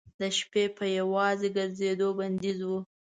د 0.19 0.21
شپې 0.37 0.63
په 0.77 0.85
یوازې 0.99 1.47
ګرځېدو 1.57 2.07
بندیز 2.19 2.59
و. 2.69 2.71